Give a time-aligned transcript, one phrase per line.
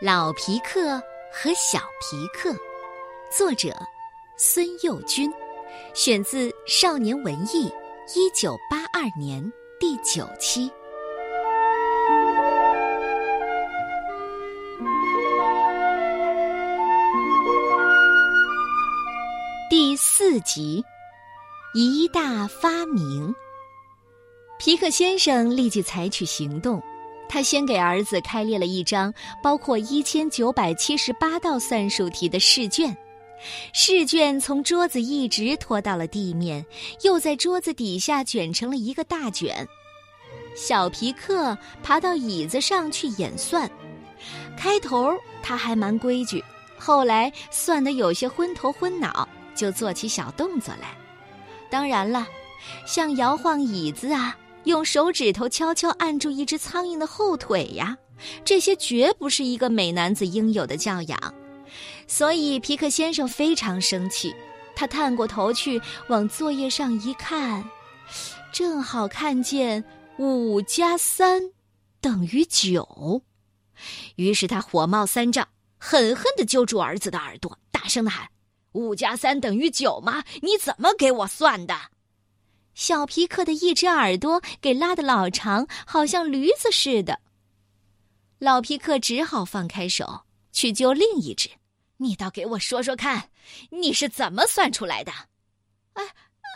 [0.00, 0.98] 老皮克
[1.30, 2.56] 和小皮克，
[3.30, 3.76] 作者
[4.38, 5.30] 孙幼军，
[5.92, 7.68] 选自《少年文艺》，
[8.18, 9.42] 一九八二年
[9.78, 10.72] 第九期，
[19.68, 20.82] 第四集，
[21.74, 23.34] 一大发明。
[24.58, 26.82] 皮克先生立即采取行动。
[27.32, 32.94] 他先给儿子开列了一张包括一千九百七十八道算术题的试卷，
[33.72, 36.66] 试卷从桌子一直拖到了地面，
[37.02, 39.64] 又在桌子底下卷成了一个大卷。
[40.56, 43.70] 小皮克爬到椅子上去演算，
[44.56, 46.44] 开头他还蛮规矩，
[46.76, 50.88] 后来算得有些昏头昏脑，就做起小动作来。
[51.70, 52.26] 当然了，
[52.84, 54.36] 像摇晃椅子啊。
[54.64, 57.96] 用手指头悄悄按住一只苍蝇的后腿呀，
[58.44, 61.34] 这些绝不是一个美男子应有的教养，
[62.06, 64.34] 所以皮克先生非常生气。
[64.76, 67.68] 他探过头去往作业上一看，
[68.52, 69.84] 正好看见
[70.18, 71.42] 五加三
[72.00, 73.22] 等于九，
[74.16, 75.46] 于是他火冒三丈，
[75.78, 78.28] 狠狠地揪住儿子的耳朵，大声地喊
[78.72, 80.24] ：“五加三等于九吗？
[80.40, 81.74] 你怎么给我算的？”
[82.74, 87.20] 小皮克的一只耳朵给拉的老长，好像驴子似的。
[88.38, 91.50] 老皮克只好放开手去揪另一只。
[91.98, 93.30] 你倒给我说说看，
[93.70, 95.12] 你是怎么算出来的？
[95.92, 96.02] 哎，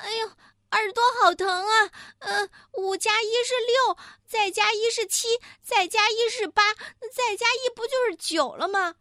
[0.02, 0.26] 哎呦，
[0.70, 1.90] 耳朵好疼啊！
[2.20, 5.28] 嗯，五加一是六，再加一是七，
[5.62, 6.72] 再加一是八，
[7.12, 8.94] 再加一不就是九了吗？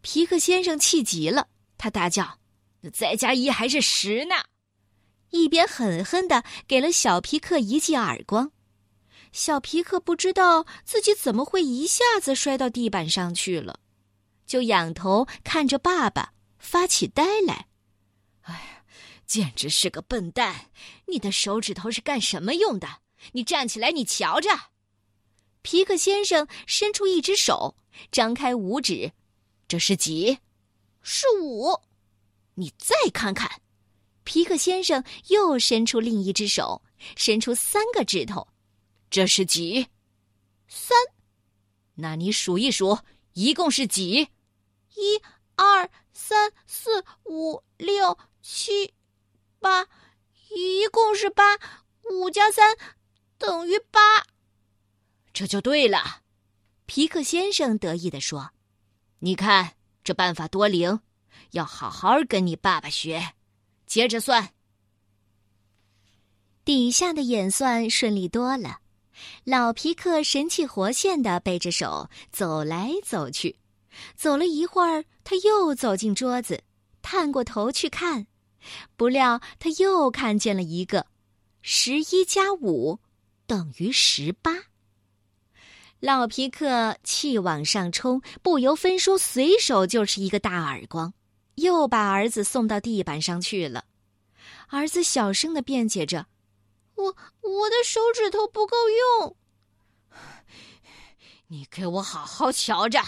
[0.00, 2.38] 皮克先生气极了，他大叫
[2.94, 4.36] ：“再加一还是十呢！”
[5.30, 8.52] 一边狠狠的给了小皮克一记耳光，
[9.32, 13.80] 小皮克不知道自己怎么会一下子摔到地板上去了，
[14.46, 17.68] 就仰头看着爸爸，发起呆来。
[18.42, 18.84] 哎呀，
[19.26, 20.70] 简直是个笨蛋！
[21.06, 22.88] 你的手指头是干什么用的？
[23.32, 24.48] 你站起来，你瞧着。
[25.60, 27.76] 皮克先生伸出一只手，
[28.10, 29.12] 张开五指，
[29.66, 30.38] 这是几？
[31.02, 31.78] 是五。
[32.54, 33.60] 你再看看。
[34.28, 36.82] 皮克先生又伸出另一只手，
[37.16, 38.46] 伸出三个指头，
[39.08, 39.86] 这是几？
[40.68, 40.94] 三。
[41.94, 42.98] 那你数一数，
[43.32, 44.28] 一共是几？
[44.96, 45.18] 一、
[45.54, 48.92] 二、三、四、五、六、七、
[49.60, 49.88] 八，
[50.50, 51.56] 一共是八。
[52.10, 52.76] 五加三
[53.38, 53.98] 等于八。
[55.32, 56.20] 这就对了，
[56.84, 58.50] 皮克先生得意地说
[59.20, 61.00] ：“你看这办法多灵，
[61.52, 63.32] 要好好跟你爸爸学。”
[63.88, 64.50] 接着算，
[66.62, 68.80] 底下的演算顺利多了。
[69.44, 73.56] 老皮克神气活现的背着手走来走去，
[74.14, 76.62] 走了一会儿，他又走进桌子，
[77.00, 78.26] 探过头去看，
[78.94, 81.06] 不料他又看见了一个
[81.62, 83.00] 十一加五
[83.46, 84.52] 等于十八。
[85.98, 91.14] 老皮克气往上冲，不由分说，随手就是一个大耳光。
[91.58, 93.84] 又把儿子送到地板上去了。
[94.68, 96.26] 儿子小声的辩解着
[96.96, 99.36] ：“我我的手指头不够用。
[101.48, 103.00] ”你给我好好瞧着！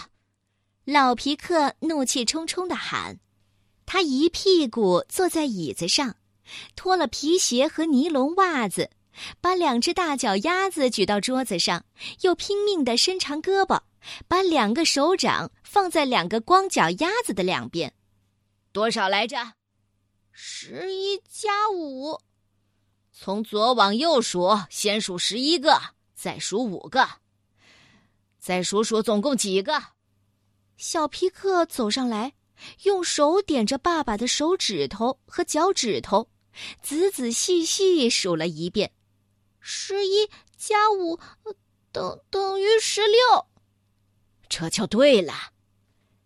[0.85, 3.19] 老皮克怒气冲冲的喊。
[3.85, 6.15] 他一屁股坐在椅子上，
[6.75, 8.89] 脱了皮鞋和尼龙袜子，
[9.39, 11.85] 把两只大脚丫子举到桌子上，
[12.21, 13.81] 又拼命的伸长胳膊，
[14.27, 17.93] 把两个手掌放在两个光脚丫子的两边。
[18.71, 19.53] 多少来着？
[20.31, 22.19] 十一加五。
[23.11, 25.77] 从左往右数，先数十一个，
[26.15, 27.07] 再数五个，
[28.39, 29.83] 再数数总共几个。
[30.77, 32.33] 小皮克走上来，
[32.83, 36.29] 用手点着爸爸的手指头和脚趾头，
[36.81, 38.91] 仔仔细细数了一遍：
[39.59, 41.19] 十一加五
[41.91, 43.19] 等等于十六。
[44.47, 45.33] 这就对了。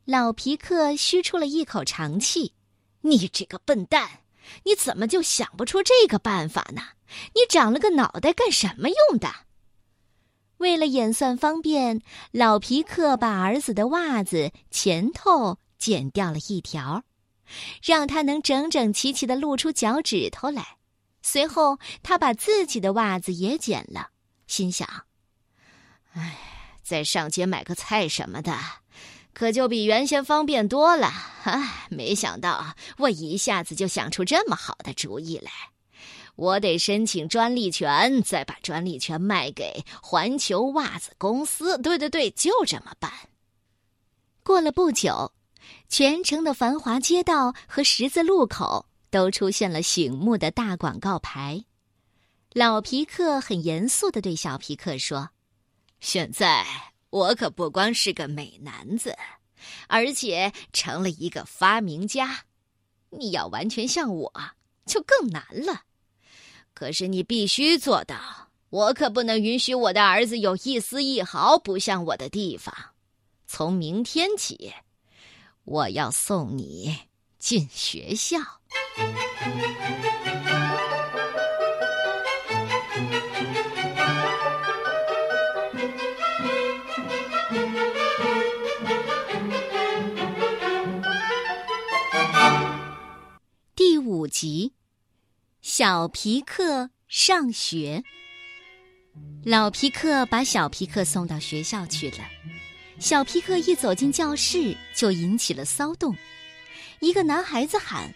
[0.06, 2.54] 老皮克吁出了一口长气
[3.02, 4.22] ：“你这个笨蛋，
[4.64, 6.82] 你怎么就想不出这个办法呢？
[7.34, 9.28] 你长了个脑袋干什么用的？”
[10.58, 17.04] 为了演算方便，老皮克把儿子的袜子前头剪掉了一条，
[17.84, 20.78] 让他能整整齐齐的露出脚趾头来。
[21.24, 24.12] 随后，他把自己的袜子也剪了，
[24.46, 24.88] 心想
[26.14, 26.38] ：“哎，
[26.84, 28.56] 再上街买个菜什么的。”
[29.36, 31.12] 可就比原先方便多了。
[31.44, 35.52] 唉，没想到我一下子就想出这么好的主意来。
[36.38, 41.78] 我得申请专利权，再把专利权卖给环球袜子公司。
[41.80, 43.12] 对对对，就这么办。
[44.42, 45.34] 过了不久，
[45.90, 51.66] 全城的繁华街道和十字路口都出现了醒目的大广告牌。
[52.54, 55.32] 老皮克很严肃的对小皮克说
[56.00, 56.66] ：“现在
[57.16, 59.16] 我可不光是个美男子，
[59.88, 62.44] 而且成了一个发明家。
[63.10, 64.34] 你要完全像我，
[64.86, 65.84] 就更难了。
[66.74, 68.18] 可是你必须做到。”
[68.70, 72.76] 我可不能允许我的儿子有一丝一毫不像我的地方。
[73.48, 74.74] 从明天起，
[75.64, 76.94] 我要送你
[77.40, 78.38] 进学校。
[94.36, 94.74] 集，
[95.62, 98.04] 小皮克上学。
[99.46, 102.18] 老皮克把小皮克送到学校去了。
[103.00, 106.14] 小皮克一走进教室，就引起了骚动。
[107.00, 108.14] 一个男孩子喊：“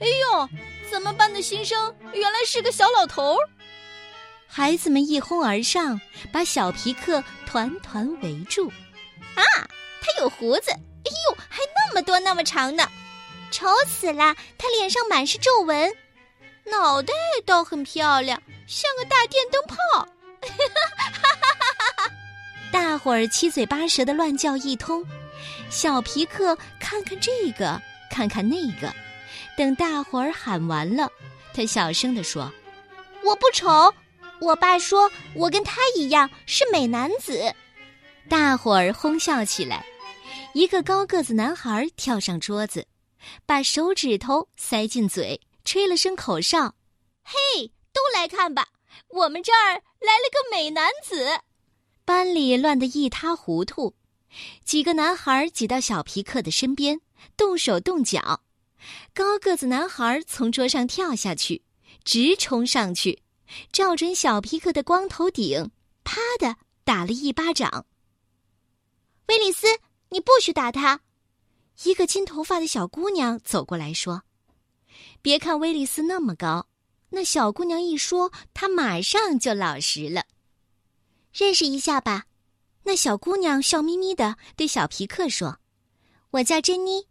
[0.00, 0.48] 哎呦，
[0.90, 3.34] 咱们班的新生原来是个小老头！”
[4.46, 5.98] 孩子们一哄而上，
[6.30, 8.68] 把小皮克团团围住。
[9.34, 9.42] 啊，
[10.02, 10.70] 他有胡子！
[10.72, 12.86] 哎呦，还那么多那么长呢，
[13.54, 14.34] 丑死了！
[14.58, 15.94] 他脸上满是皱纹，
[16.64, 17.14] 脑袋
[17.46, 19.76] 倒很漂亮，像个大电灯泡。
[20.00, 20.08] 哈
[20.42, 22.10] 哈哈哈哈！
[22.72, 25.06] 大伙儿七嘴八舌的乱叫一通，
[25.70, 27.80] 小皮克看看这个，
[28.10, 28.92] 看看那个。
[29.56, 31.08] 等大伙儿喊完了，
[31.54, 32.52] 他小声地说
[33.22, 33.94] ：“我不丑，
[34.40, 37.54] 我爸说我跟他一样是美男子。”
[38.28, 39.86] 大伙儿哄笑起来。
[40.54, 42.86] 一个高个子男孩跳上桌子，
[43.46, 46.74] 把手指头塞进嘴，吹了声口哨
[47.24, 48.68] ：“嘿，都来看吧！”
[49.08, 51.40] 我们这儿来了个美男子，
[52.04, 53.94] 班里乱得一塌糊涂。
[54.64, 57.00] 几个男孩挤到小皮克的身边，
[57.36, 58.42] 动手动脚。
[59.12, 61.62] 高个子男孩从桌上跳下去，
[62.04, 63.22] 直冲上去，
[63.72, 65.70] 照准小皮克的光头顶，
[66.02, 67.86] 啪的打了一巴掌。
[69.28, 69.66] 威利斯，
[70.10, 71.00] 你不许打他！
[71.82, 74.22] 一个金头发的小姑娘走过来说
[75.20, 76.68] ：“别看威利斯那么高。”
[77.10, 80.24] 那小姑娘一说，她马上就老实了。
[81.32, 82.24] 认识一下吧，
[82.84, 85.58] 那小姑娘笑眯眯的对小皮克说
[86.30, 87.06] ：“我叫珍妮。”“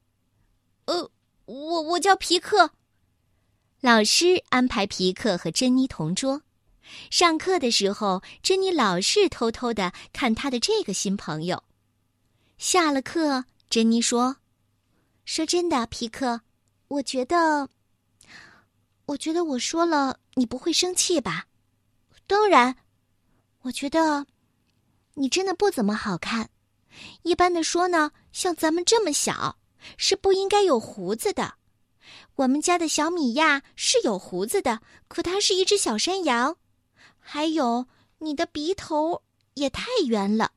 [0.85, 1.09] 呃，
[1.45, 2.71] 我我叫皮克。”
[3.79, 6.41] 老师安排皮克和珍妮同桌。
[7.09, 11.63] 上课的时候，珍妮老是偷偷的看她的这个新朋友。
[12.57, 14.37] 下了课，珍妮说
[15.25, 16.41] ：“说真的，皮克，
[16.87, 17.69] 我觉得……”
[19.05, 21.47] 我觉得我说了你不会生气吧？
[22.25, 22.77] 当然，
[23.63, 24.25] 我觉得
[25.15, 26.49] 你真的不怎么好看。
[27.23, 29.57] 一般的说呢，像咱们这么小
[29.97, 31.55] 是不应该有胡子的。
[32.35, 36.55] 我们家的小米亚是有胡子的，可它是一只小山羊。
[37.19, 37.85] 还有
[38.19, 39.21] 你的鼻头
[39.55, 40.53] 也太圆了，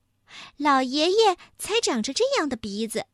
[0.56, 3.06] 老爷爷才长着这样的鼻子。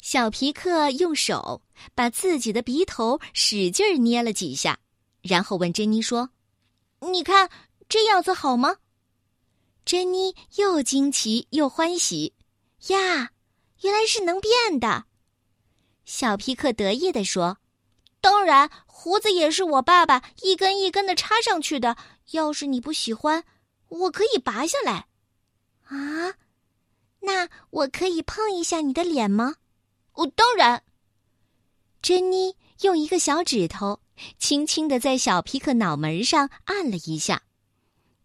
[0.00, 1.60] 小皮克用手
[1.94, 4.78] 把自己的鼻头使劲捏了几下，
[5.22, 6.30] 然后问珍妮说
[7.00, 7.50] ：“你看
[7.88, 8.76] 这样子好吗？”
[9.84, 12.34] 珍妮又惊奇又欢喜，
[12.88, 13.30] 呀，
[13.82, 15.04] 原来是能变的。
[16.04, 17.58] 小皮克得意地说
[18.20, 21.96] ：“当然，胡子也是我爸爸一根一根的插上去的。
[22.32, 23.44] 要是你不喜欢，
[23.88, 25.06] 我可以拔下来。”
[25.88, 26.34] 啊，
[27.20, 29.56] 那我可以碰一下你的脸吗？
[30.18, 30.82] 我当然。
[32.02, 34.00] 珍妮用一个小指头
[34.38, 37.42] 轻轻的在小皮克脑门上按了一下，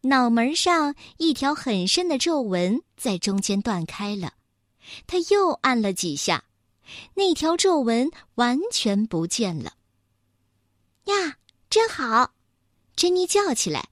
[0.01, 4.33] 脑门上一条很深的皱纹在中间断开了。
[5.07, 6.43] 他又按了几下，
[7.15, 9.73] 那条皱纹完全不见了。
[11.05, 11.37] 呀，
[11.69, 12.33] 真好！
[12.95, 13.89] 珍妮叫起来。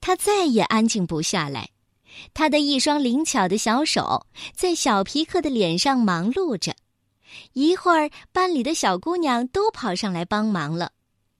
[0.00, 1.70] 他再也安静不下来。
[2.34, 6.74] 他的一双灵巧的小手在小皮克的脸上忙碌着，
[7.52, 10.92] 一会儿班里的小姑娘都跑上来帮忙了，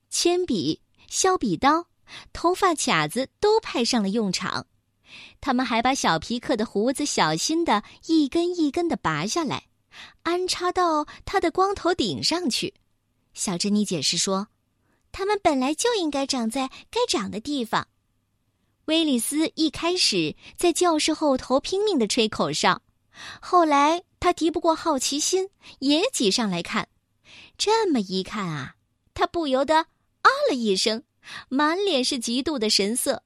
[0.09, 1.87] 铅笔、削笔刀、
[2.33, 4.67] 头发卡子都派上了用场。
[5.41, 9.65] 他们还把小皮克的胡子小心的一根一根的拔下来，
[10.23, 12.75] 安插到他的光头顶上去。
[13.35, 14.49] 小珍妮解释说
[15.11, 17.89] ：“他们本来就应该长在该长的地方。”
[18.87, 22.83] 威利斯一开始在教室后头拼命的吹口哨，
[23.41, 26.89] 后来他敌不过好奇心，也挤上来看。
[27.57, 28.75] 这么一看啊，
[29.15, 31.03] 他不由得啊了一声，
[31.49, 33.23] 满脸是嫉妒的神色。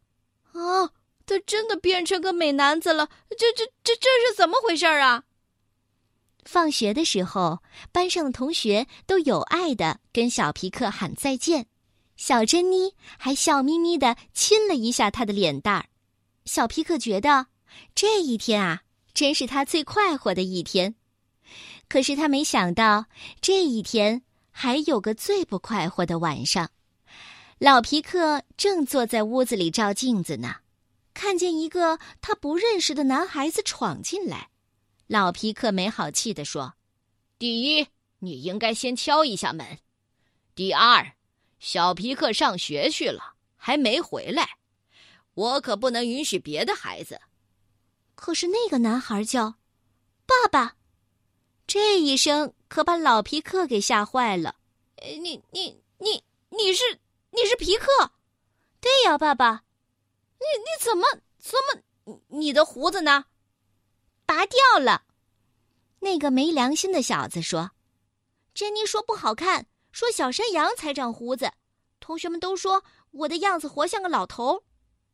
[0.52, 0.90] 啊，
[1.26, 3.08] 他真的变成个美男子了！
[3.30, 5.24] 这、这、这、这是怎么回事啊？
[6.44, 11.66] 放学的时候，班上的同学都有爱的跟小皮克喊再见，
[12.16, 15.86] 小珍妮还笑眯眯的亲了一下他的脸蛋儿。
[16.44, 17.46] 小皮克觉得
[17.94, 20.94] 这一天啊，真是他最快活的一天。
[21.88, 23.06] 可是他没想到，
[23.40, 26.70] 这一天还有个最不快活的晚上。
[27.58, 30.56] 老皮克正坐在屋子里照镜子呢，
[31.12, 34.48] 看见一个他不认识的男孩子闯进来。
[35.06, 36.74] 老皮克没好气地说
[37.38, 37.86] ：“第一，
[38.18, 39.78] 你应该先敲一下门；
[40.54, 41.12] 第二，
[41.58, 44.48] 小皮克上学去了，还没回来，
[45.34, 47.20] 我可不能允许别的孩子。”
[48.14, 49.54] 可是那个男孩叫
[50.24, 50.76] “爸爸”，
[51.66, 54.56] 这一声可把老皮克给吓坏了。
[55.20, 56.82] “你、你、你、你是
[57.30, 57.86] 你是皮克
[58.80, 59.64] ？”“对呀，爸爸。
[60.38, 61.06] ”“你你怎么
[61.38, 61.58] 怎
[62.06, 62.20] 么？
[62.28, 63.24] 你的胡子呢？”
[64.26, 65.04] 拔掉了，
[66.00, 67.70] 那个没良心的小子说
[68.54, 71.52] ：“珍妮说不好看，说小山羊才长胡子。
[72.00, 72.82] 同学们都说
[73.12, 74.64] 我的样子活像个老头。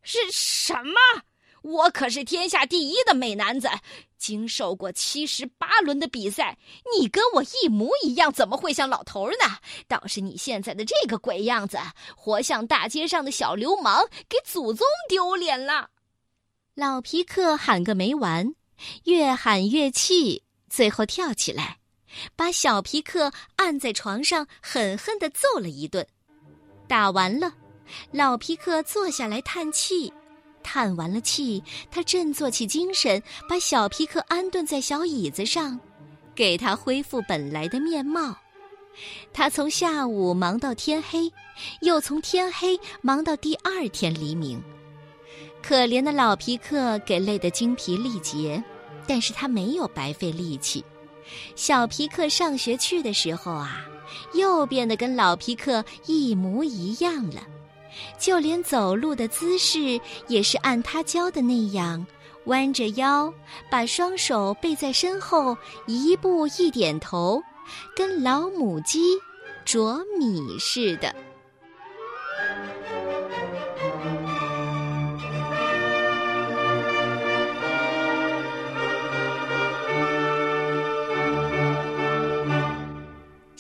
[0.03, 0.99] 是什么？
[1.61, 3.69] 我可是天下第一的美男子，
[4.17, 6.57] 经受过七十八轮的比赛。
[6.97, 9.59] 你跟我一模一样，怎么会像老头呢？
[9.87, 11.79] 倒是你现在的这个鬼样子，
[12.17, 15.91] 活像大街上的小流氓，给祖宗丢脸了。”
[16.75, 18.55] 老皮克喊个没完。
[19.05, 21.80] 越喊越气，最后跳起来，
[22.37, 26.07] 把小皮克按在床上，狠狠地揍了一顿。
[26.87, 27.53] 打完了，
[28.11, 30.13] 老皮克坐下来叹气，
[30.63, 35.79] 叹完了气，他振作起精神，把小皮克安顿在小椅子上，
[36.35, 38.37] 给他恢复本来的面貌。
[39.33, 41.33] 他从下午忙到天黑，
[41.81, 44.61] 又从天黑忙到第二天黎明。
[45.63, 48.63] 可怜的老皮克给累得精疲力竭，
[49.07, 50.85] 但是他没有白费力气。
[51.55, 53.85] 小皮克上学去的时候啊，
[54.35, 57.43] 又变得跟老皮克一模一样了，
[58.19, 62.07] 就连走路的姿势也是按他教的那样，
[62.45, 63.33] 弯着腰，
[63.71, 65.57] 把双手背在身后，
[65.87, 67.43] 一步一点头，
[67.95, 69.01] 跟老母鸡
[69.65, 71.15] 啄米似的。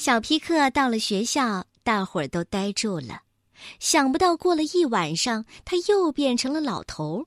[0.00, 3.20] 小皮克到了学校，大伙儿都呆住了。
[3.80, 7.26] 想不到过了一晚上，他又变成了老头儿。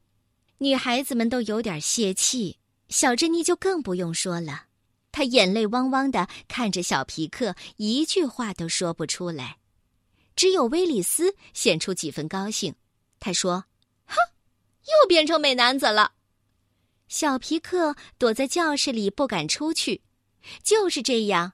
[0.57, 2.57] 女孩子们都有点泄气，
[2.89, 4.63] 小珍妮就更不用说了。
[5.11, 9.57] 她眼泪汪汪的看着小皮克，一句话都说不出来。
[10.35, 12.73] 只有威里斯显出几分高兴，
[13.19, 13.65] 他说
[14.07, 14.15] ：“哼，
[14.87, 16.13] 又变成美男子了。”
[17.07, 20.01] 小皮克躲在教室里不敢出去，
[20.63, 21.53] 就是这样。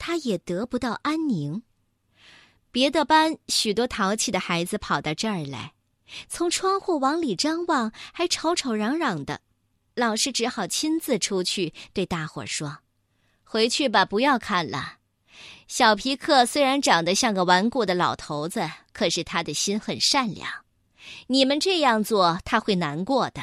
[0.00, 1.62] 他也得不到安宁。
[2.72, 5.74] 别的班许多淘气的孩子跑到这儿来，
[6.26, 9.42] 从窗户往里张望，还吵吵嚷嚷的。
[9.94, 12.78] 老师只好亲自出去对大伙说
[13.44, 14.98] ：“回去吧，不要看了。
[15.68, 20.48] 小皮克虽然长得像个顽固的老头子，可是他的心很善良。
[21.26, 23.42] 你们这样做，他会难过的。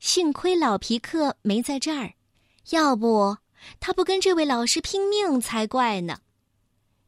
[0.00, 2.14] 幸亏老皮克没在这儿，
[2.70, 3.36] 要不……”
[3.78, 6.18] 他不跟这位老师拼命才怪呢。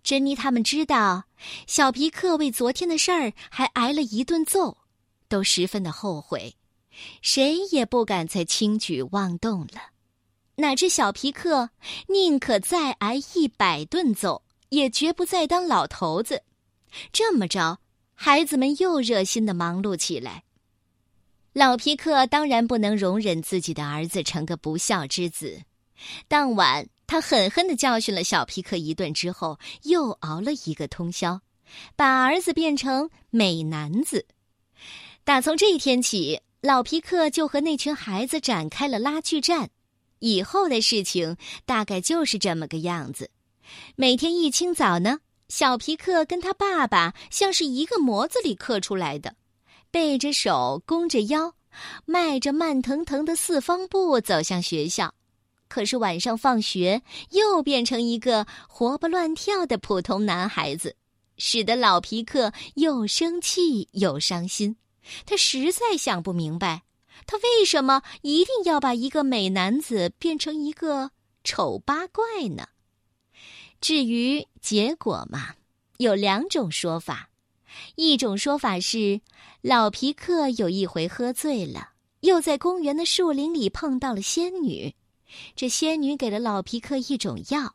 [0.02, 1.25] 珍妮他们知道，
[1.66, 4.78] 小皮克为昨天的事儿还挨了一顿揍，
[5.28, 6.56] 都十分的后悔，
[7.21, 9.90] 谁也不敢再轻举妄动了。
[10.56, 11.71] 哪知小皮克
[12.09, 16.42] 宁可再挨一百顿揍，也绝不再当老头子。
[17.12, 17.78] 这么着，
[18.12, 20.44] 孩子们又热心的忙碌起来。
[21.52, 25.62] 老皮克当然不能容忍自己的儿子成个不孝之子。
[26.28, 31.40] 当晚，他狠狠地教训了小皮克一顿，之后又熬了一个通宵，
[31.97, 34.26] 把儿子变成美男子。
[35.25, 39.71] 打从这一天起，老皮克就和那群孩子展开了拉锯战。
[40.18, 43.30] 以后的事情大概就是这么个样子。
[43.97, 45.18] 每天一清早呢，
[45.49, 49.35] 小皮克跟他爸爸像是一个模子里刻出来的，
[49.90, 51.54] 背着手，弓着腰，
[52.04, 55.12] 迈着慢腾腾的四方步走向学校。
[55.73, 57.00] 可是晚上放学
[57.31, 60.97] 又变成一个活蹦乱跳的普通男孩子，
[61.38, 64.76] 使得老皮克又生气又伤心。
[65.25, 66.83] 他实在想不明白，
[67.25, 71.11] 他为什么一定要把一个美男子变成一个
[71.43, 72.69] 丑八怪呢？
[73.81, 75.55] 至于结果嘛，
[75.97, 77.31] 有两种说法。
[77.97, 79.23] 一种说法是，
[79.62, 84.95] 老皮克有一回喝醉了，又在公园的树林里碰到了仙女。
[85.55, 87.75] 这仙女给了老皮克一种药，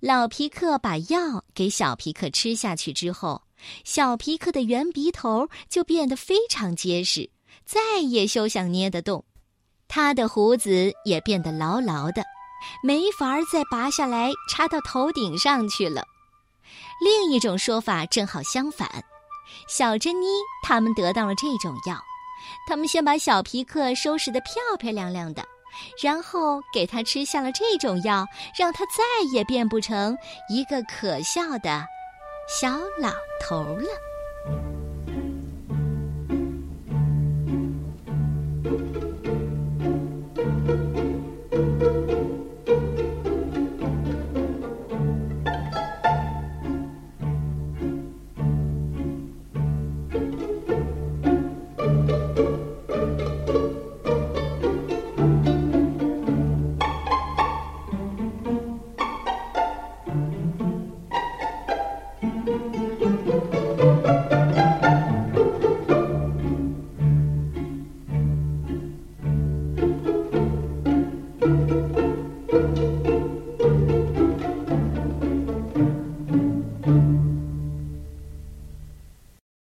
[0.00, 3.42] 老皮克把药给小皮克吃下去之后，
[3.84, 7.30] 小皮克的圆鼻头就变得非常结实，
[7.64, 9.24] 再也休想捏得动，
[9.86, 12.22] 他的胡子也变得牢牢的，
[12.82, 16.04] 没法再拔下来插到头顶上去了。
[17.00, 19.04] 另一种说法正好相反，
[19.68, 20.26] 小珍妮
[20.62, 21.96] 他们得到了这种药，
[22.66, 25.46] 他们先把小皮克收拾得漂漂亮亮的。
[26.02, 28.26] 然后给他吃下了这种药，
[28.58, 30.16] 让他再也变不成
[30.48, 31.84] 一个可笑的
[32.48, 32.70] 小
[33.00, 34.77] 老头了。